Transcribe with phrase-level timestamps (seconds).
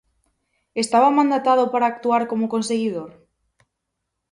[0.83, 3.09] Estaba mandatado para actuar como conseguidor?